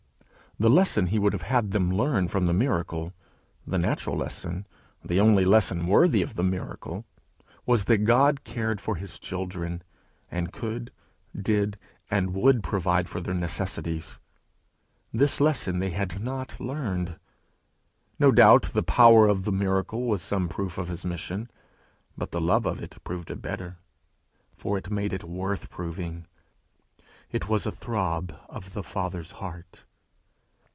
The 0.59 0.69
lesson 0.69 1.07
he 1.07 1.17
would 1.17 1.33
have 1.33 1.41
had 1.43 1.71
them 1.71 1.89
learn 1.91 2.27
from 2.27 2.45
the 2.45 2.53
miracle, 2.53 3.13
the 3.65 3.79
natural 3.79 4.15
lesson, 4.15 4.67
the 5.03 5.19
only 5.19 5.43
lesson 5.43 5.87
worthy 5.87 6.21
of 6.21 6.35
the 6.35 6.43
miracle, 6.43 7.03
was, 7.65 7.85
that 7.85 7.99
God 7.99 8.43
cared 8.43 8.79
for 8.79 8.95
his 8.95 9.17
children, 9.17 9.81
and 10.29 10.53
could, 10.53 10.91
did, 11.35 11.79
and 12.11 12.35
would 12.35 12.61
provide 12.61 13.09
for 13.09 13.19
their 13.19 13.33
necessities. 13.33 14.19
This 15.11 15.41
lesson 15.41 15.79
they 15.79 15.89
had 15.89 16.19
not 16.21 16.59
learned. 16.59 17.17
No 18.19 18.31
doubt 18.31 18.63
the 18.73 18.83
power 18.83 19.27
of 19.27 19.45
the 19.45 19.51
miracle 19.51 20.05
was 20.05 20.21
some 20.21 20.47
proof 20.47 20.77
of 20.77 20.89
his 20.89 21.03
mission, 21.03 21.49
but 22.15 22.29
the 22.29 22.41
love 22.41 22.67
of 22.67 22.83
it 22.83 22.99
proved 23.03 23.31
it 23.31 23.41
better, 23.41 23.77
for 24.57 24.77
it 24.77 24.91
made 24.91 25.11
it 25.11 25.23
worth 25.23 25.71
proving: 25.71 26.27
it 27.31 27.49
was 27.49 27.65
a 27.65 27.71
throb 27.71 28.35
of 28.47 28.73
the 28.73 28.83
Father's 28.83 29.31
heart. 29.31 29.85